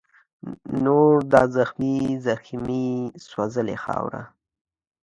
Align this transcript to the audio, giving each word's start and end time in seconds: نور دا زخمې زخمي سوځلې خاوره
نور 0.85 1.13
دا 1.33 1.43
زخمې 1.55 1.95
زخمي 2.25 2.87
سوځلې 3.29 3.75
خاوره 3.83 4.23